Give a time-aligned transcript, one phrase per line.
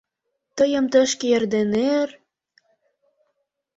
[0.57, 2.09] Тыйым тышке эрден эр...